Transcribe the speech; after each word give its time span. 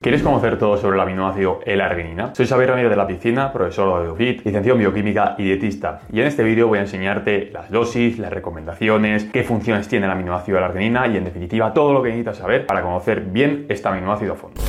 ¿Quieres 0.00 0.22
conocer 0.22 0.60
todo 0.60 0.76
sobre 0.76 0.94
el 0.94 1.00
aminoácido 1.00 1.58
L-arginina? 1.66 2.32
Soy 2.32 2.46
Xavier 2.46 2.70
Ramírez 2.70 2.90
de 2.90 2.96
la 2.96 3.08
Piscina, 3.08 3.52
profesor 3.52 4.04
de 4.04 4.10
UFIT, 4.12 4.44
licenciado 4.46 4.76
en 4.76 4.82
bioquímica 4.82 5.34
y 5.36 5.42
dietista. 5.42 6.02
Y 6.12 6.20
en 6.20 6.28
este 6.28 6.44
vídeo 6.44 6.68
voy 6.68 6.78
a 6.78 6.82
enseñarte 6.82 7.50
las 7.50 7.68
dosis, 7.68 8.16
las 8.16 8.32
recomendaciones, 8.32 9.24
qué 9.24 9.42
funciones 9.42 9.88
tiene 9.88 10.06
el 10.06 10.12
aminoácido 10.12 10.56
L-arginina 10.58 11.08
y 11.08 11.16
en 11.16 11.24
definitiva 11.24 11.74
todo 11.74 11.92
lo 11.92 12.00
que 12.00 12.10
necesitas 12.10 12.36
saber 12.36 12.64
para 12.64 12.82
conocer 12.82 13.22
bien 13.22 13.66
este 13.68 13.88
aminoácido 13.88 14.34
a 14.34 14.36
fondo. 14.36 14.60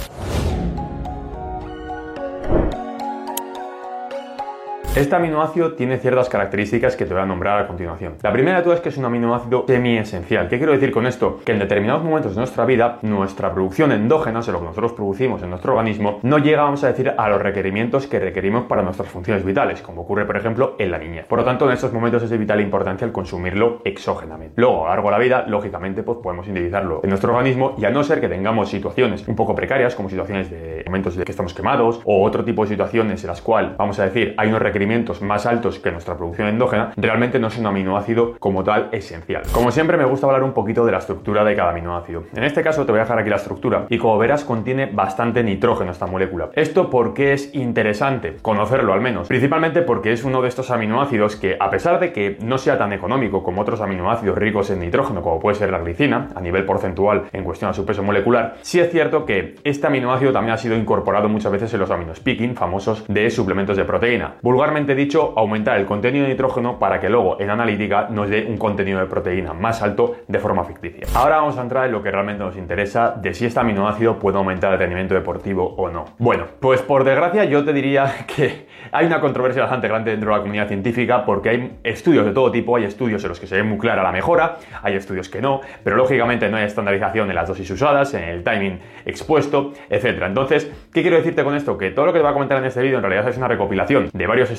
Este 4.95 5.15
aminoácido 5.15 5.73
tiene 5.73 5.99
ciertas 5.99 6.29
características 6.29 6.95
que 6.95 7.05
te 7.05 7.13
voy 7.13 7.21
a 7.21 7.25
nombrar 7.25 7.59
a 7.59 7.67
continuación. 7.67 8.15
La 8.23 8.33
primera 8.33 8.57
de 8.57 8.63
todas 8.63 8.79
es 8.79 8.83
que 8.83 8.89
es 8.89 8.97
un 8.97 9.05
aminoácido 9.05 9.63
semi-esencial. 9.67 10.49
¿Qué 10.49 10.57
quiero 10.57 10.73
decir 10.73 10.91
con 10.91 11.05
esto? 11.05 11.41
Que 11.45 11.51
en 11.51 11.59
determinados 11.59 12.03
momentos 12.03 12.33
de 12.33 12.39
nuestra 12.39 12.65
vida, 12.65 12.97
nuestra 13.03 13.53
producción 13.53 13.91
endógena, 13.91 14.39
o 14.39 14.41
sea, 14.41 14.51
lo 14.51 14.59
que 14.59 14.65
nosotros 14.65 14.93
producimos 14.93 15.43
en 15.43 15.51
nuestro 15.51 15.73
organismo, 15.73 16.19
no 16.23 16.39
llega, 16.39 16.63
vamos 16.63 16.83
a 16.83 16.87
decir, 16.87 17.13
a 17.15 17.29
los 17.29 17.39
requerimientos 17.39 18.07
que 18.07 18.19
requerimos 18.19 18.65
para 18.65 18.81
nuestras 18.81 19.09
funciones 19.09 19.45
vitales, 19.45 19.83
como 19.83 20.01
ocurre, 20.01 20.25
por 20.25 20.35
ejemplo, 20.37 20.75
en 20.79 20.89
la 20.89 20.97
niñez. 20.97 21.27
Por 21.27 21.37
lo 21.37 21.45
tanto, 21.45 21.67
en 21.67 21.73
estos 21.73 21.93
momentos 21.93 22.23
es 22.23 22.31
de 22.31 22.37
vital 22.39 22.59
importancia 22.59 23.05
el 23.05 23.11
consumirlo 23.11 23.81
exógenamente. 23.85 24.55
Luego, 24.57 24.87
a 24.87 24.89
lo 24.89 24.89
largo 24.95 25.09
de 25.09 25.11
la 25.11 25.19
vida, 25.19 25.45
lógicamente, 25.47 26.01
pues 26.01 26.17
podemos 26.17 26.47
individualizarlo 26.47 27.01
en 27.03 27.09
nuestro 27.09 27.31
organismo 27.31 27.75
y 27.77 27.85
a 27.85 27.91
no 27.91 28.03
ser 28.03 28.19
que 28.19 28.27
tengamos 28.27 28.69
situaciones 28.69 29.25
un 29.27 29.35
poco 29.35 29.53
precarias, 29.53 29.93
como 29.93 30.09
situaciones 30.09 30.49
de 30.49 30.83
momentos 30.87 31.15
de 31.15 31.25
que 31.25 31.31
estamos 31.31 31.53
quemados 31.53 32.01
o 32.05 32.23
otro 32.23 32.43
tipo 32.43 32.63
de 32.63 32.69
situaciones 32.69 33.23
en 33.23 33.27
las 33.27 33.41
cuales, 33.43 33.77
vamos 33.77 33.99
a 33.99 34.05
decir, 34.05 34.33
hay 34.35 34.49
unos 34.49 34.59
requerimientos 34.59 34.78
más 35.21 35.45
altos 35.45 35.79
que 35.79 35.91
nuestra 35.91 36.15
producción 36.15 36.47
endógena, 36.47 36.91
realmente 36.95 37.39
no 37.39 37.47
es 37.47 37.57
un 37.57 37.65
aminoácido 37.65 38.35
como 38.39 38.63
tal 38.63 38.89
esencial. 38.91 39.43
Como 39.51 39.71
siempre 39.71 39.97
me 39.97 40.05
gusta 40.05 40.27
hablar 40.27 40.43
un 40.43 40.53
poquito 40.53 40.85
de 40.85 40.91
la 40.91 40.99
estructura 40.99 41.43
de 41.43 41.55
cada 41.55 41.71
aminoácido. 41.71 42.23
En 42.35 42.43
este 42.43 42.61
caso 42.61 42.85
te 42.85 42.91
voy 42.91 42.99
a 42.99 43.03
dejar 43.03 43.19
aquí 43.19 43.29
la 43.29 43.35
estructura 43.35 43.85
y 43.89 43.97
como 43.97 44.17
verás 44.17 44.43
contiene 44.43 44.87
bastante 44.87 45.43
nitrógeno 45.43 45.91
esta 45.91 46.05
molécula. 46.05 46.49
¿Esto 46.53 46.89
por 46.89 47.13
qué 47.13 47.33
es 47.33 47.53
interesante? 47.53 48.37
Conocerlo 48.41 48.93
al 48.93 49.01
menos. 49.01 49.27
Principalmente 49.27 49.81
porque 49.81 50.11
es 50.11 50.23
uno 50.23 50.41
de 50.41 50.47
estos 50.47 50.71
aminoácidos 50.71 51.35
que 51.35 51.57
a 51.59 51.69
pesar 51.69 51.99
de 51.99 52.11
que 52.13 52.37
no 52.41 52.57
sea 52.57 52.77
tan 52.77 52.93
económico 52.93 53.43
como 53.43 53.61
otros 53.61 53.81
aminoácidos 53.81 54.37
ricos 54.37 54.69
en 54.69 54.79
nitrógeno 54.79 55.21
como 55.21 55.39
puede 55.39 55.55
ser 55.55 55.71
la 55.71 55.79
glicina, 55.79 56.29
a 56.35 56.41
nivel 56.41 56.65
porcentual 56.65 57.25
en 57.33 57.43
cuestión 57.43 57.69
a 57.71 57.73
su 57.73 57.85
peso 57.85 58.03
molecular, 58.03 58.55
sí 58.61 58.79
es 58.79 58.91
cierto 58.91 59.25
que 59.25 59.55
este 59.63 59.87
aminoácido 59.87 60.31
también 60.31 60.53
ha 60.53 60.57
sido 60.57 60.75
incorporado 60.75 61.29
muchas 61.29 61.51
veces 61.51 61.73
en 61.73 61.79
los 61.79 61.91
aminospicking 61.91 62.55
famosos 62.55 63.05
de 63.07 63.29
suplementos 63.29 63.77
de 63.77 63.85
proteína. 63.85 64.35
Dicho, 64.69 65.33
aumentar 65.35 65.77
el 65.79 65.85
contenido 65.85 66.25
de 66.25 66.31
nitrógeno 66.31 66.77
para 66.77 66.99
que 66.99 67.09
luego 67.09 67.41
en 67.41 67.49
analítica 67.49 68.07
nos 68.09 68.29
dé 68.29 68.45
un 68.47 68.57
contenido 68.57 68.99
de 68.99 69.07
proteína 69.07 69.51
más 69.51 69.81
alto 69.81 70.17
de 70.27 70.37
forma 70.37 70.63
ficticia. 70.63 71.07
Ahora 71.15 71.37
vamos 71.37 71.57
a 71.57 71.63
entrar 71.63 71.87
en 71.87 71.91
lo 71.91 72.03
que 72.03 72.11
realmente 72.11 72.43
nos 72.43 72.55
interesa 72.55 73.15
de 73.19 73.33
si 73.33 73.45
este 73.45 73.59
aminoácido 73.59 74.19
puede 74.19 74.37
aumentar 74.37 74.71
el 74.71 74.79
rendimiento 74.79 75.15
deportivo 75.15 75.73
o 75.75 75.89
no. 75.89 76.05
Bueno, 76.19 76.45
pues 76.59 76.83
por 76.83 77.03
desgracia 77.03 77.45
yo 77.45 77.65
te 77.65 77.73
diría 77.73 78.25
que 78.35 78.67
hay 78.91 79.07
una 79.07 79.19
controversia 79.19 79.63
bastante 79.63 79.87
grande 79.87 80.11
dentro 80.11 80.29
de 80.29 80.37
la 80.37 80.41
comunidad 80.41 80.67
científica 80.67 81.25
porque 81.25 81.49
hay 81.49 81.79
estudios 81.83 82.25
de 82.25 82.31
todo 82.31 82.51
tipo, 82.51 82.75
hay 82.75 82.83
estudios 82.83 83.23
en 83.23 83.29
los 83.29 83.39
que 83.39 83.47
se 83.47 83.55
ve 83.55 83.63
muy 83.63 83.79
clara 83.79 84.03
la 84.03 84.11
mejora, 84.11 84.57
hay 84.83 84.93
estudios 84.93 85.29
que 85.29 85.41
no, 85.41 85.61
pero 85.83 85.95
lógicamente 85.95 86.47
no 86.47 86.57
hay 86.57 86.65
estandarización 86.65 87.29
en 87.29 87.35
las 87.35 87.47
dosis 87.47 87.69
usadas, 87.71 88.13
en 88.13 88.23
el 88.23 88.43
timing 88.43 88.79
expuesto, 89.05 89.73
etc. 89.89 90.23
Entonces, 90.27 90.71
¿qué 90.93 91.01
quiero 91.01 91.17
decirte 91.17 91.43
con 91.43 91.55
esto? 91.55 91.77
Que 91.77 91.89
todo 91.89 92.05
lo 92.05 92.13
que 92.13 92.19
te 92.19 92.23
voy 92.23 92.31
a 92.31 92.33
comentar 92.33 92.59
en 92.59 92.65
este 92.65 92.81
vídeo 92.81 92.97
en 92.97 93.03
realidad 93.03 93.27
es 93.27 93.37
una 93.37 93.47
recopilación 93.47 94.09
de 94.13 94.27
varios 94.27 94.51
estudios 94.51 94.58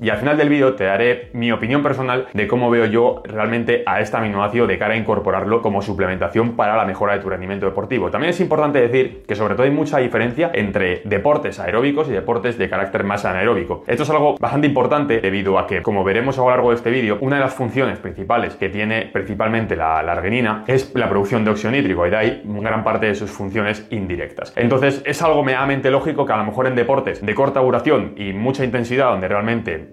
y 0.00 0.10
al 0.10 0.18
final 0.18 0.36
del 0.36 0.48
vídeo 0.48 0.74
te 0.74 0.84
daré 0.84 1.30
mi 1.32 1.50
opinión 1.52 1.82
personal 1.82 2.26
de 2.32 2.46
cómo 2.46 2.70
veo 2.70 2.84
yo 2.86 3.22
realmente 3.24 3.82
a 3.86 4.00
este 4.00 4.16
aminoácido 4.16 4.66
de 4.66 4.78
cara 4.78 4.94
a 4.94 4.96
incorporarlo 4.96 5.62
como 5.62 5.80
suplementación 5.80 6.54
para 6.54 6.76
la 6.76 6.84
mejora 6.84 7.14
de 7.14 7.20
tu 7.20 7.30
rendimiento 7.30 7.66
deportivo. 7.66 8.10
También 8.10 8.30
es 8.30 8.40
importante 8.40 8.80
decir 8.80 9.24
que 9.26 9.34
sobre 9.34 9.54
todo 9.54 9.64
hay 9.64 9.70
mucha 9.70 9.98
diferencia 9.98 10.50
entre 10.52 11.02
deportes 11.04 11.58
aeróbicos 11.60 12.08
y 12.08 12.12
deportes 12.12 12.58
de 12.58 12.68
carácter 12.68 13.04
más 13.04 13.24
anaeróbico. 13.24 13.84
Esto 13.86 14.02
es 14.02 14.10
algo 14.10 14.36
bastante 14.38 14.66
importante 14.66 15.20
debido 15.20 15.58
a 15.58 15.66
que, 15.66 15.82
como 15.82 16.04
veremos 16.04 16.38
a 16.38 16.42
lo 16.42 16.50
largo 16.50 16.70
de 16.70 16.76
este 16.76 16.90
vídeo, 16.90 17.18
una 17.20 17.36
de 17.36 17.42
las 17.42 17.54
funciones 17.54 17.98
principales 17.98 18.54
que 18.56 18.68
tiene 18.68 19.08
principalmente 19.12 19.76
la, 19.76 19.98
arginina 20.00 20.64
es 20.66 20.94
la 20.94 21.08
producción 21.08 21.44
de 21.44 21.50
óxido 21.52 21.70
nítrico 21.70 22.06
y 22.06 22.10
de 22.10 22.16
ahí 22.16 22.42
gran 22.44 22.84
parte 22.84 23.06
de 23.06 23.14
sus 23.14 23.30
funciones 23.30 23.86
indirectas. 23.90 24.52
Entonces 24.56 25.02
es 25.06 25.22
algo 25.22 25.42
medianamente 25.42 25.90
lógico 25.90 26.26
que 26.26 26.32
a 26.32 26.36
lo 26.36 26.44
mejor 26.44 26.66
en 26.66 26.74
deportes 26.74 27.24
de 27.24 27.34
corta 27.34 27.60
duración 27.60 28.12
y 28.16 28.32
mucha 28.32 28.64
intensidad 28.64 29.10
donde 29.10 29.28
realmente 29.28 29.37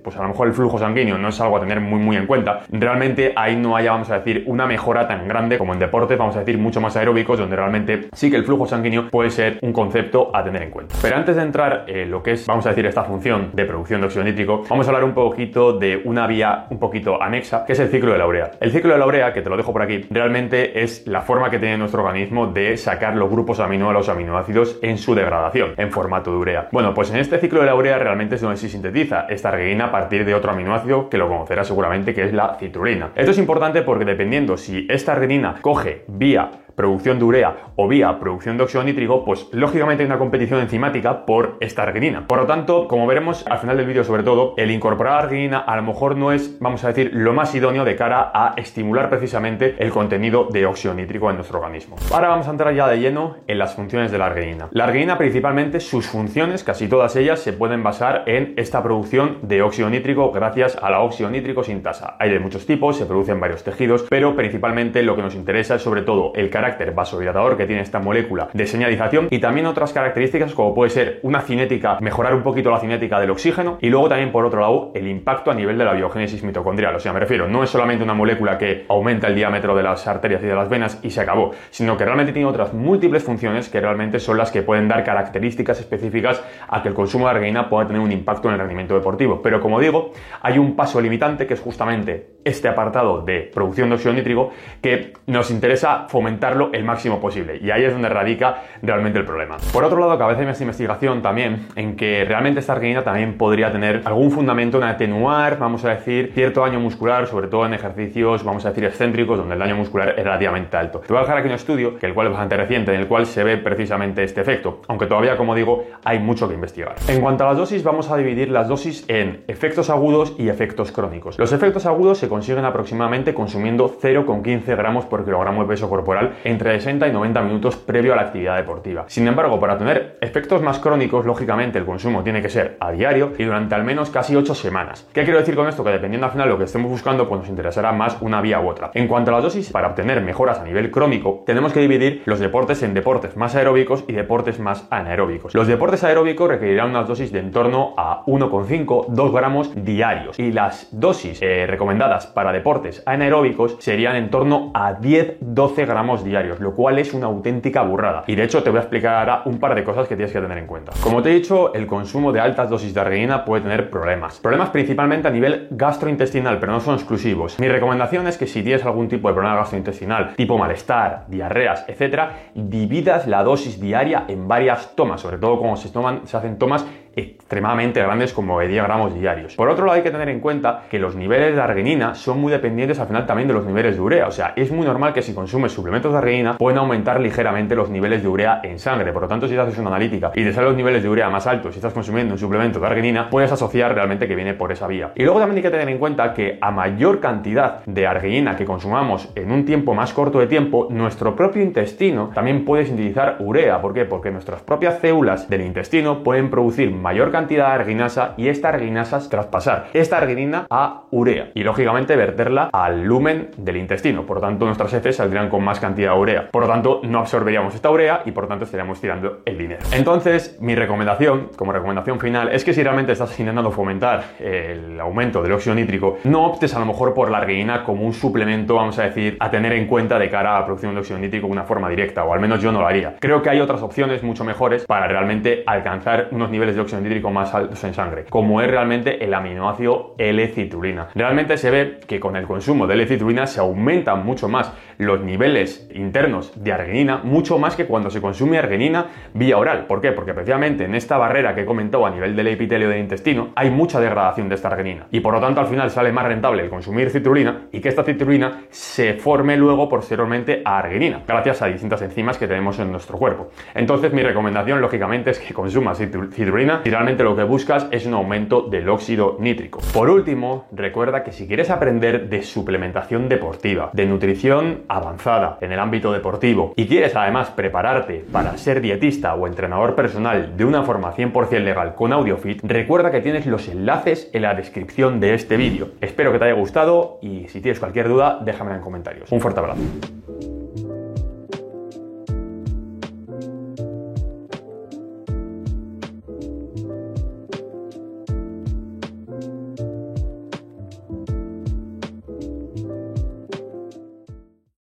pues 0.03 0.15
a 0.17 0.21
lo 0.21 0.29
mejor 0.29 0.47
el 0.47 0.53
flujo 0.53 0.77
sanguíneo 0.77 1.17
no 1.17 1.29
es 1.29 1.39
algo 1.41 1.57
a 1.57 1.59
tener 1.59 1.79
muy 1.81 1.99
muy 1.99 2.15
en 2.15 2.27
cuenta, 2.27 2.61
realmente 2.69 3.33
ahí 3.35 3.55
no 3.55 3.75
haya, 3.75 3.91
vamos 3.91 4.09
a 4.09 4.19
decir, 4.19 4.43
una 4.47 4.65
mejora 4.65 5.07
tan 5.07 5.27
grande 5.27 5.57
como 5.57 5.73
en 5.73 5.79
deportes, 5.79 6.17
vamos 6.17 6.35
a 6.35 6.39
decir, 6.39 6.57
mucho 6.57 6.81
más 6.81 6.95
aeróbicos, 6.95 7.39
donde 7.39 7.55
realmente 7.55 8.09
sí 8.13 8.29
que 8.29 8.37
el 8.37 8.45
flujo 8.45 8.65
sanguíneo 8.65 9.09
puede 9.09 9.29
ser 9.29 9.59
un 9.61 9.73
concepto 9.73 10.31
a 10.33 10.43
tener 10.43 10.63
en 10.63 10.71
cuenta. 10.71 10.95
Pero 11.01 11.15
antes 11.15 11.35
de 11.35 11.41
entrar 11.41 11.85
en 11.87 12.11
lo 12.11 12.21
que 12.23 12.33
es, 12.33 12.45
vamos 12.45 12.65
a 12.65 12.69
decir, 12.69 12.85
esta 12.85 13.03
función 13.03 13.51
de 13.53 13.65
producción 13.65 14.01
de 14.01 14.07
óxido 14.07 14.23
nítrico, 14.23 14.63
vamos 14.69 14.87
a 14.87 14.89
hablar 14.89 15.03
un 15.03 15.13
poquito 15.13 15.73
de 15.73 16.01
una 16.05 16.27
vía 16.27 16.65
un 16.69 16.79
poquito 16.79 17.21
anexa, 17.21 17.65
que 17.65 17.73
es 17.73 17.79
el 17.79 17.89
ciclo 17.89 18.11
de 18.11 18.17
la 18.17 18.27
urea. 18.27 18.51
El 18.59 18.71
ciclo 18.71 18.93
de 18.93 18.99
la 18.99 19.05
urea, 19.05 19.33
que 19.33 19.41
te 19.41 19.49
lo 19.49 19.57
dejo 19.57 19.73
por 19.73 19.81
aquí, 19.81 20.05
realmente 20.09 20.83
es 20.83 21.05
la 21.07 21.21
forma 21.21 21.49
que 21.49 21.59
tiene 21.59 21.77
nuestro 21.77 22.03
organismo 22.03 22.47
de 22.47 22.77
sacar 22.77 23.15
los 23.15 23.29
grupos 23.29 23.59
amino 23.59 23.89
a 23.89 23.93
los 23.93 24.09
aminoácidos 24.09 24.79
en 24.81 24.97
su 24.97 25.15
degradación, 25.15 25.73
en 25.77 25.91
formato 25.91 26.31
de 26.31 26.37
urea. 26.37 26.67
Bueno, 26.71 26.93
pues 26.93 27.11
en 27.11 27.17
este 27.17 27.37
ciclo 27.39 27.59
de 27.61 27.65
la 27.65 27.75
urea 27.75 27.97
realmente 27.97 28.35
es 28.35 28.41
donde 28.41 28.57
se 28.57 28.69
sintetiza 28.69 29.25
esta 29.35 29.49
arginina 29.49 29.85
a 29.85 29.91
partir 29.91 30.25
de 30.25 30.33
otro 30.33 30.51
aminoácido 30.51 31.09
que 31.09 31.17
lo 31.17 31.27
conocerás 31.27 31.67
seguramente 31.67 32.13
que 32.13 32.23
es 32.23 32.33
la 32.33 32.55
citrulina. 32.59 33.11
Esto 33.15 33.31
es 33.31 33.37
importante 33.37 33.81
porque 33.81 34.05
dependiendo 34.05 34.57
si 34.57 34.87
esta 34.89 35.13
arginina 35.13 35.55
coge 35.61 36.03
vía 36.07 36.49
producción 36.75 37.17
de 37.17 37.25
urea 37.25 37.55
o 37.75 37.87
vía 37.87 38.19
producción 38.19 38.57
de 38.57 38.63
óxido 38.63 38.83
nítrico, 38.83 39.23
pues 39.25 39.47
lógicamente 39.53 40.03
hay 40.03 40.07
una 40.07 40.17
competición 40.17 40.59
enzimática 40.59 41.25
por 41.25 41.57
esta 41.59 41.83
arginina. 41.83 42.27
Por 42.27 42.39
lo 42.39 42.45
tanto, 42.45 42.87
como 42.87 43.07
veremos 43.07 43.45
al 43.47 43.59
final 43.59 43.77
del 43.77 43.87
vídeo 43.87 44.03
sobre 44.03 44.23
todo, 44.23 44.53
el 44.57 44.71
incorporar 44.71 45.23
arginina 45.23 45.59
a 45.59 45.75
lo 45.75 45.83
mejor 45.83 46.15
no 46.15 46.31
es, 46.31 46.59
vamos 46.59 46.83
a 46.83 46.89
decir, 46.89 47.11
lo 47.13 47.33
más 47.33 47.53
idóneo 47.55 47.85
de 47.85 47.95
cara 47.95 48.31
a 48.33 48.53
estimular 48.57 49.09
precisamente 49.09 49.75
el 49.79 49.89
contenido 49.89 50.47
de 50.51 50.65
óxido 50.65 50.93
nítrico 50.93 51.29
en 51.29 51.37
nuestro 51.37 51.59
organismo. 51.59 51.95
Ahora 52.11 52.29
vamos 52.29 52.47
a 52.47 52.51
entrar 52.51 52.73
ya 52.73 52.87
de 52.87 52.99
lleno 52.99 53.37
en 53.47 53.57
las 53.57 53.75
funciones 53.75 54.11
de 54.11 54.17
la 54.17 54.27
arginina. 54.27 54.67
La 54.71 54.85
arginina 54.85 55.17
principalmente 55.17 55.79
sus 55.79 56.07
funciones, 56.07 56.63
casi 56.63 56.87
todas 56.87 57.15
ellas, 57.15 57.39
se 57.39 57.53
pueden 57.53 57.83
basar 57.83 58.23
en 58.25 58.53
esta 58.57 58.83
producción 58.83 59.24
de 59.41 59.61
óxido 59.61 59.89
nítrico 59.89 60.31
gracias 60.31 60.77
a 60.81 60.89
la 60.89 60.99
óxido 60.99 61.29
nítrico 61.29 61.63
sintasa. 61.63 62.15
Hay 62.19 62.31
de 62.31 62.39
muchos 62.39 62.65
tipos, 62.65 62.97
se 62.97 63.05
producen 63.05 63.39
varios 63.39 63.63
tejidos, 63.63 64.05
pero 64.09 64.35
principalmente 64.35 65.03
lo 65.03 65.15
que 65.15 65.21
nos 65.21 65.35
interesa 65.35 65.75
es 65.75 65.81
sobre 65.81 66.01
todo 66.01 66.33
el 66.35 66.49
carácter 66.49 66.65
carácter 66.65 66.95
vasodilatador 66.95 67.57
que 67.57 67.67
tiene 67.67 67.83
esta 67.83 67.99
molécula 67.99 68.49
de 68.51 68.65
señalización 68.65 69.27
y 69.29 69.37
también 69.37 69.67
otras 69.67 69.93
características 69.93 70.53
como 70.53 70.73
puede 70.73 70.89
ser 70.89 71.19
una 71.21 71.41
cinética, 71.41 71.99
mejorar 72.01 72.33
un 72.33 72.41
poquito 72.41 72.71
la 72.71 72.79
cinética 72.79 73.19
del 73.19 73.29
oxígeno 73.29 73.77
y 73.81 73.89
luego 73.89 74.09
también 74.09 74.31
por 74.31 74.45
otro 74.45 74.61
lado 74.61 74.91
el 74.95 75.07
impacto 75.07 75.51
a 75.51 75.53
nivel 75.53 75.77
de 75.77 75.85
la 75.85 75.93
biogénesis 75.93 76.43
mitocondrial. 76.43 76.95
O 76.95 76.99
sea, 76.99 77.13
me 77.13 77.19
refiero, 77.19 77.47
no 77.47 77.63
es 77.63 77.69
solamente 77.69 78.03
una 78.03 78.15
molécula 78.15 78.57
que 78.57 78.85
aumenta 78.89 79.27
el 79.27 79.35
diámetro 79.35 79.75
de 79.75 79.83
las 79.83 80.07
arterias 80.07 80.41
y 80.41 80.47
de 80.47 80.55
las 80.55 80.67
venas 80.67 80.99
y 81.03 81.11
se 81.11 81.21
acabó, 81.21 81.51
sino 81.69 81.95
que 81.97 82.03
realmente 82.03 82.33
tiene 82.33 82.47
otras 82.47 82.73
múltiples 82.73 83.23
funciones 83.23 83.69
que 83.69 83.79
realmente 83.79 84.19
son 84.19 84.37
las 84.37 84.51
que 84.51 84.63
pueden 84.63 84.87
dar 84.87 85.03
características 85.03 85.79
específicas 85.79 86.43
a 86.67 86.81
que 86.81 86.89
el 86.89 86.95
consumo 86.95 87.25
de 87.25 87.31
arginina 87.35 87.69
pueda 87.69 87.85
tener 87.85 88.01
un 88.01 88.11
impacto 88.11 88.47
en 88.47 88.55
el 88.55 88.59
rendimiento 88.59 88.95
deportivo. 88.95 89.14
Pero 89.41 89.61
como 89.61 89.79
digo, 89.79 90.11
hay 90.41 90.57
un 90.57 90.75
paso 90.75 91.01
limitante 91.01 91.47
que 91.47 91.53
es 91.53 91.59
justamente 91.59 92.34
este 92.45 92.69
apartado 92.69 93.21
de 93.21 93.49
producción 93.53 93.89
de 93.89 93.95
óxido 93.95 94.13
nítrico 94.13 94.51
que 94.81 95.13
nos 95.27 95.51
interesa 95.51 96.05
fomentarlo 96.07 96.69
el 96.71 96.83
máximo 96.85 97.19
posible 97.19 97.57
y 97.61 97.71
ahí 97.71 97.83
es 97.83 97.91
donde 97.91 98.07
radica 98.07 98.63
realmente 98.81 99.19
el 99.19 99.25
problema. 99.25 99.57
Por 99.73 99.83
otro 99.83 99.99
lado, 99.99 100.17
que 100.17 100.23
a 100.23 100.27
veces 100.27 100.45
hay 100.59 100.63
investigación 100.63 101.21
también 101.21 101.67
en 101.75 101.95
que 101.95 102.23
realmente 102.25 102.59
esta 102.59 102.73
arginina 102.73 103.03
también 103.03 103.37
podría 103.37 103.71
tener 103.71 104.01
algún 104.05 104.31
fundamento 104.31 104.77
en 104.77 104.83
atenuar, 104.83 105.57
vamos 105.57 105.83
a 105.85 105.89
decir, 105.89 106.31
cierto 106.33 106.61
daño 106.61 106.79
muscular, 106.79 107.27
sobre 107.27 107.47
todo 107.47 107.65
en 107.65 107.73
ejercicios, 107.73 108.43
vamos 108.43 108.65
a 108.65 108.69
decir, 108.69 108.85
excéntricos, 108.85 109.37
donde 109.37 109.53
el 109.53 109.59
daño 109.59 109.75
muscular 109.75 110.09
es 110.17 110.23
relativamente 110.23 110.77
alto. 110.77 110.99
Te 110.99 111.07
voy 111.07 111.17
a 111.17 111.21
dejar 111.21 111.37
aquí 111.37 111.47
un 111.47 111.55
estudio, 111.55 111.97
que 111.97 112.05
el 112.05 112.13
cual 112.13 112.27
es 112.27 112.33
bastante 112.33 112.57
reciente, 112.57 112.93
en 112.93 113.01
el 113.01 113.07
cual 113.07 113.25
se 113.25 113.43
ve 113.43 113.57
precisamente 113.57 114.23
este 114.23 114.41
efecto, 114.41 114.81
aunque 114.87 115.07
todavía, 115.07 115.35
como 115.37 115.55
digo, 115.55 115.85
hay 116.03 116.19
mucho 116.19 116.47
que 116.47 116.53
investigar. 116.53 116.95
En 117.07 117.21
cuanto 117.21 117.43
a 117.43 117.47
las 117.47 117.57
dosis, 117.57 117.83
vamos 117.83 118.11
a 118.11 118.17
dividir 118.17 118.49
las 118.49 118.67
dosis 118.67 119.05
en 119.07 119.43
efectos 119.47 119.89
agudos 119.89 120.35
y 120.37 120.49
efectos 120.49 120.91
crónicos. 120.91 121.39
Los 121.39 121.51
efectos 121.51 121.85
agudos 121.85 122.17
se 122.19 122.27
consiguen 122.35 122.65
aproximadamente 122.65 123.33
consumiendo 123.33 123.89
0,15 123.89 124.75
gramos 124.75 125.05
por 125.05 125.23
kilogramo 125.23 125.61
de 125.61 125.69
peso 125.69 125.89
corporal 125.89 126.35
entre 126.43 126.73
60 126.73 127.07
y 127.07 127.13
90 127.13 127.41
minutos 127.43 127.77
previo 127.77 128.11
a 128.11 128.17
la 128.17 128.23
actividad 128.23 128.57
deportiva. 128.57 129.05
Sin 129.07 129.25
embargo, 129.25 129.57
para 129.57 129.77
tener 129.77 130.17
efectos 130.19 130.61
más 130.61 130.79
crónicos, 130.79 131.25
lógicamente 131.25 131.79
el 131.79 131.85
consumo 131.85 132.23
tiene 132.23 132.41
que 132.41 132.49
ser 132.49 132.75
a 132.81 132.91
diario 132.91 133.31
y 133.37 133.45
durante 133.45 133.73
al 133.73 133.85
menos 133.85 134.09
casi 134.09 134.35
8 134.35 134.53
semanas. 134.53 135.07
¿Qué 135.13 135.23
quiero 135.23 135.39
decir 135.39 135.55
con 135.55 135.69
esto? 135.69 135.81
Que 135.81 135.91
dependiendo 135.91 136.25
al 136.25 136.33
final 136.33 136.49
lo 136.49 136.57
que 136.57 136.65
estemos 136.65 136.91
buscando, 136.91 137.29
pues 137.29 137.39
nos 137.39 137.49
interesará 137.49 137.93
más 137.93 138.17
una 138.19 138.41
vía 138.41 138.59
u 138.59 138.67
otra. 138.67 138.91
En 138.93 139.07
cuanto 139.07 139.31
a 139.31 139.35
las 139.35 139.43
dosis, 139.43 139.71
para 139.71 139.87
obtener 139.87 140.21
mejoras 140.21 140.59
a 140.59 140.65
nivel 140.65 140.91
crónico, 140.91 141.43
tenemos 141.45 141.71
que 141.71 141.79
dividir 141.79 142.21
los 142.25 142.39
deportes 142.39 142.83
en 142.83 142.93
deportes 142.93 143.37
más 143.37 143.55
aeróbicos 143.55 144.03
y 144.09 144.11
deportes 144.11 144.59
más 144.59 144.87
anaeróbicos. 144.89 145.55
Los 145.55 145.67
deportes 145.67 146.03
aeróbicos 146.03 146.49
requerirán 146.49 146.89
unas 146.89 147.07
dosis 147.07 147.31
de 147.31 147.39
en 147.39 147.51
torno 147.51 147.93
a 147.95 148.25
1,5-2 148.25 149.31
gramos 149.31 149.71
diarios 149.73 150.37
y 150.37 150.51
las 150.51 150.89
dosis 150.91 151.39
eh, 151.41 151.65
recomendadas 151.67 152.24
para 152.27 152.51
deportes 152.51 153.03
anaeróbicos 153.05 153.77
serían 153.79 154.15
en 154.15 154.29
torno 154.29 154.71
a 154.73 154.97
10-12 154.97 155.85
gramos 155.85 156.23
diarios, 156.23 156.59
lo 156.59 156.75
cual 156.75 156.99
es 156.99 157.13
una 157.13 157.27
auténtica 157.27 157.83
burrada. 157.83 158.23
Y 158.27 158.35
de 158.35 158.43
hecho 158.43 158.63
te 158.63 158.69
voy 158.69 158.77
a 158.77 158.81
explicar 158.81 159.15
ahora 159.15 159.41
un 159.45 159.59
par 159.59 159.75
de 159.75 159.83
cosas 159.83 160.07
que 160.07 160.15
tienes 160.15 160.33
que 160.33 160.41
tener 160.41 160.57
en 160.57 160.67
cuenta. 160.67 160.93
Como 161.01 161.21
te 161.21 161.31
he 161.31 161.33
dicho, 161.33 161.73
el 161.73 161.87
consumo 161.87 162.31
de 162.31 162.39
altas 162.39 162.69
dosis 162.69 162.93
de 162.93 162.99
arginina 162.99 163.45
puede 163.45 163.63
tener 163.63 163.89
problemas. 163.89 164.39
Problemas 164.39 164.69
principalmente 164.69 165.27
a 165.27 165.31
nivel 165.31 165.67
gastrointestinal, 165.71 166.59
pero 166.59 166.71
no 166.71 166.79
son 166.79 166.95
exclusivos. 166.95 167.59
Mi 167.59 167.67
recomendación 167.67 168.27
es 168.27 168.37
que 168.37 168.47
si 168.47 168.63
tienes 168.63 168.85
algún 168.85 169.07
tipo 169.07 169.27
de 169.27 169.33
problema 169.33 169.57
gastrointestinal, 169.57 170.35
tipo 170.35 170.57
malestar, 170.57 171.25
diarreas, 171.27 171.85
etcétera, 171.87 172.31
dividas 172.53 173.27
la 173.27 173.43
dosis 173.43 173.79
diaria 173.79 174.25
en 174.27 174.47
varias 174.47 174.95
tomas, 174.95 175.21
sobre 175.21 175.37
todo 175.37 175.59
cuando 175.59 175.77
se, 175.77 175.89
toman, 175.89 176.27
se 176.27 176.37
hacen 176.37 176.57
tomas 176.57 176.85
extremadamente 177.15 178.01
grandes 178.01 178.33
como 178.33 178.59
de 178.59 178.67
10 178.67 178.83
gramos 178.83 179.13
diarios. 179.13 179.55
Por 179.55 179.69
otro 179.69 179.85
lado, 179.85 179.97
hay 179.97 180.03
que 180.03 180.11
tener 180.11 180.29
en 180.29 180.39
cuenta 180.39 180.83
que 180.89 180.99
los 180.99 181.15
niveles 181.15 181.55
de 181.55 181.61
arginina 181.61 182.15
son 182.15 182.39
muy 182.39 182.51
dependientes 182.51 182.99
al 182.99 183.07
final 183.07 183.25
también 183.25 183.47
de 183.47 183.53
los 183.53 183.65
niveles 183.65 183.95
de 183.95 184.01
urea. 184.01 184.27
O 184.27 184.31
sea, 184.31 184.53
es 184.55 184.71
muy 184.71 184.85
normal 184.85 185.13
que 185.13 185.21
si 185.21 185.33
consumes 185.33 185.71
suplementos 185.71 186.11
de 186.11 186.17
arginina 186.17 186.57
pueden 186.57 186.79
aumentar 186.79 187.19
ligeramente 187.19 187.75
los 187.75 187.89
niveles 187.89 188.21
de 188.21 188.27
urea 188.27 188.61
en 188.63 188.79
sangre. 188.79 189.11
Por 189.13 189.23
lo 189.23 189.27
tanto, 189.27 189.47
si 189.47 189.53
te 189.53 189.59
haces 189.59 189.77
una 189.77 189.89
analítica 189.89 190.31
y 190.35 190.43
te 190.43 190.53
salen 190.53 190.69
los 190.69 190.77
niveles 190.77 191.03
de 191.03 191.09
urea 191.09 191.29
más 191.29 191.47
altos 191.47 191.65
si 191.71 191.79
estás 191.79 191.93
consumiendo 191.93 192.33
un 192.33 192.39
suplemento 192.39 192.79
de 192.79 192.87
arginina, 192.87 193.29
puedes 193.29 193.51
asociar 193.51 193.93
realmente 193.93 194.27
que 194.27 194.35
viene 194.35 194.53
por 194.53 194.71
esa 194.71 194.87
vía. 194.87 195.11
Y 195.15 195.23
luego 195.23 195.39
también 195.39 195.57
hay 195.57 195.63
que 195.63 195.71
tener 195.71 195.89
en 195.89 195.97
cuenta 195.97 196.33
que 196.33 196.57
a 196.61 196.71
mayor 196.71 197.19
cantidad 197.19 197.83
de 197.85 198.07
arginina 198.07 198.55
que 198.55 198.65
consumamos 198.65 199.29
en 199.35 199.51
un 199.51 199.65
tiempo 199.65 199.93
más 199.93 200.13
corto 200.13 200.39
de 200.39 200.47
tiempo, 200.47 200.87
nuestro 200.89 201.35
propio 201.35 201.61
intestino 201.61 202.31
también 202.33 202.65
puede 202.65 202.85
sintetizar 202.85 203.37
urea. 203.39 203.81
¿Por 203.81 203.93
qué? 203.93 204.05
Porque 204.05 204.31
nuestras 204.31 204.61
propias 204.61 204.99
células 204.99 205.49
del 205.49 205.61
intestino 205.61 206.23
pueden 206.23 206.49
producir 206.49 206.91
mayor 207.05 207.31
cantidad 207.31 207.67
de 207.67 207.73
arginasa 207.73 208.33
y 208.35 208.47
esta 208.47 208.69
arginasa 208.69 209.19
traspasar 209.29 209.89
esta 209.93 210.17
arginina 210.17 210.65
a 210.71 211.03
urea 211.11 211.51
y 211.53 211.63
lógicamente 211.63 212.15
verterla 212.15 212.71
al 212.73 213.03
lumen 213.03 213.51
del 213.57 213.77
intestino. 213.77 214.25
Por 214.25 214.37
lo 214.37 214.41
tanto, 214.41 214.65
nuestras 214.65 214.91
heces 214.91 215.17
saldrían 215.17 215.49
con 215.49 215.63
más 215.63 215.79
cantidad 215.79 216.13
de 216.13 216.19
urea. 216.19 216.49
Por 216.49 216.63
lo 216.63 216.67
tanto, 216.67 217.01
no 217.03 217.19
absorberíamos 217.19 217.75
esta 217.75 217.91
urea 217.91 218.23
y 218.25 218.31
por 218.31 218.45
lo 218.45 218.47
tanto 218.47 218.65
estaríamos 218.65 218.99
tirando 218.99 219.41
el 219.45 219.55
dinero. 219.55 219.81
Entonces, 219.93 220.57
mi 220.59 220.73
recomendación, 220.73 221.51
como 221.55 221.73
recomendación 221.73 222.19
final, 222.19 222.49
es 222.49 222.65
que 222.65 222.73
si 222.73 222.81
realmente 222.81 223.11
estás 223.11 223.39
intentando 223.39 223.69
fomentar 223.69 224.23
el 224.39 224.99
aumento 224.99 225.43
del 225.43 225.51
óxido 225.51 225.75
nítrico, 225.75 226.17
no 226.23 226.47
optes 226.47 226.73
a 226.73 226.79
lo 226.79 226.87
mejor 226.87 227.13
por 227.13 227.29
la 227.29 227.37
arginina 227.37 227.83
como 227.83 228.03
un 228.03 228.13
suplemento, 228.13 228.73
vamos 228.73 228.97
a 228.97 229.03
decir, 229.03 229.37
a 229.39 229.51
tener 229.51 229.73
en 229.73 229.85
cuenta 229.85 230.17
de 230.17 230.27
cara 230.27 230.55
a 230.55 230.59
la 230.61 230.65
producción 230.65 230.95
de 230.95 231.01
óxido 231.01 231.19
nítrico 231.19 231.45
de 231.45 231.53
una 231.53 231.65
forma 231.65 231.87
directa, 231.87 232.23
o 232.23 232.33
al 232.33 232.39
menos 232.39 232.63
yo 232.63 232.71
no 232.71 232.81
lo 232.81 232.87
haría. 232.87 233.17
Creo 233.19 233.43
que 233.43 233.51
hay 233.51 233.59
otras 233.59 233.83
opciones 233.83 234.23
mucho 234.23 234.43
mejores 234.43 234.85
para 234.85 235.07
realmente 235.07 235.63
alcanzar 235.67 236.29
unos 236.31 236.49
niveles 236.49 236.73
de 236.75 236.81
óxido 236.81 236.94
nítrico 237.01 237.31
más 237.31 237.53
altos 237.53 237.83
en 237.83 237.93
sangre, 237.93 238.25
como 238.29 238.61
es 238.61 238.69
realmente 238.69 239.23
el 239.23 239.33
aminoácido 239.33 240.15
L-citrulina. 240.17 241.09
Realmente 241.15 241.57
se 241.57 241.71
ve 241.71 241.99
que 242.07 242.19
con 242.19 242.35
el 242.35 242.45
consumo 242.45 242.87
de 242.87 242.95
L-citrulina 242.95 243.47
se 243.47 243.59
aumentan 243.59 244.25
mucho 244.25 244.47
más 244.47 244.71
los 244.97 245.21
niveles 245.21 245.89
internos 245.93 246.51
de 246.63 246.71
arginina, 246.71 247.21
mucho 247.23 247.57
más 247.57 247.75
que 247.75 247.85
cuando 247.85 248.09
se 248.09 248.21
consume 248.21 248.57
arginina 248.57 249.07
vía 249.33 249.57
oral. 249.57 249.85
¿Por 249.87 250.01
qué? 250.01 250.11
Porque 250.11 250.33
precisamente 250.33 250.85
en 250.85 250.95
esta 250.95 251.17
barrera 251.17 251.53
que 251.53 251.61
he 251.61 251.65
comentado 251.65 252.05
a 252.05 252.09
nivel 252.09 252.35
del 252.35 252.47
epitelio 252.47 252.89
del 252.89 252.99
intestino 252.99 253.49
hay 253.55 253.69
mucha 253.69 253.99
degradación 253.99 254.49
de 254.49 254.55
esta 254.55 254.69
arginina 254.69 255.07
y 255.11 255.19
por 255.19 255.33
lo 255.33 255.41
tanto 255.41 255.61
al 255.61 255.67
final 255.67 255.89
sale 255.89 256.11
más 256.11 256.25
rentable 256.25 256.63
el 256.63 256.69
consumir 256.69 257.09
citrulina 257.09 257.67
y 257.71 257.79
que 257.79 257.89
esta 257.89 258.03
citrulina 258.03 258.63
se 258.69 259.13
forme 259.13 259.57
luego 259.57 259.89
posteriormente 259.89 260.61
a 260.63 260.79
arginina, 260.79 261.21
gracias 261.27 261.61
a 261.61 261.67
distintas 261.67 262.01
enzimas 262.01 262.37
que 262.37 262.47
tenemos 262.47 262.79
en 262.79 262.91
nuestro 262.91 263.17
cuerpo. 263.17 263.49
Entonces 263.73 264.13
mi 264.13 264.21
recomendación 264.21 264.81
lógicamente 264.81 265.31
es 265.31 265.39
que 265.39 265.53
consumas 265.53 265.97
citrulina 265.97 266.81
y 266.85 266.89
realmente 266.91 267.23
lo 267.23 267.35
que 267.35 267.43
buscas 267.43 267.87
es 267.91 268.05
un 268.05 268.13
aumento 268.13 268.61
del 268.61 268.87
óxido 268.87 269.37
nítrico. 269.39 269.81
Por 269.91 270.09
último, 270.09 270.67
recuerda 270.71 271.23
que 271.23 271.31
si 271.31 271.47
quieres 271.47 271.71
aprender 271.71 272.29
de 272.29 272.43
suplementación 272.43 273.27
deportiva, 273.27 273.89
de 273.91 274.05
nutrición 274.05 274.83
avanzada 274.87 275.57
en 275.61 275.71
el 275.71 275.79
ámbito 275.79 276.13
deportivo 276.13 276.73
y 276.75 276.87
quieres 276.87 277.15
además 277.15 277.49
prepararte 277.49 278.23
para 278.31 278.55
ser 278.57 278.81
dietista 278.81 279.33
o 279.33 279.47
entrenador 279.47 279.95
personal 279.95 280.55
de 280.55 280.63
una 280.63 280.83
forma 280.83 281.13
100% 281.13 281.59
legal 281.63 281.95
con 281.95 282.13
AudioFit, 282.13 282.63
recuerda 282.63 283.11
que 283.11 283.21
tienes 283.21 283.47
los 283.47 283.67
enlaces 283.67 284.29
en 284.31 284.43
la 284.43 284.53
descripción 284.53 285.19
de 285.19 285.33
este 285.33 285.57
vídeo. 285.57 285.89
Espero 286.01 286.31
que 286.31 286.37
te 286.37 286.45
haya 286.45 286.53
gustado 286.53 287.17
y 287.21 287.47
si 287.47 287.61
tienes 287.61 287.79
cualquier 287.79 288.07
duda, 288.09 288.39
déjamela 288.43 288.75
en 288.75 288.83
comentarios. 288.83 289.31
Un 289.31 289.41
fuerte 289.41 289.59
abrazo. 289.59 289.81